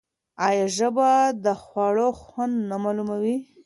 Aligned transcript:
آیا 0.47 0.65
ژبه 0.77 1.09
د 1.45 1.47
خوړو 1.63 2.07
خوند 2.21 2.55
نه 2.69 2.75
معلوموي؟ 2.83 3.37